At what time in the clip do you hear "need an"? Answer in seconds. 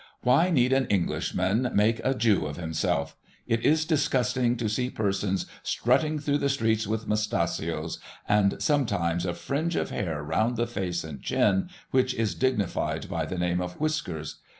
0.49-0.87